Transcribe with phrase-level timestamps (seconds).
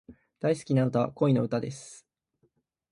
[0.39, 2.07] 大好きな曲は、恋の歌です。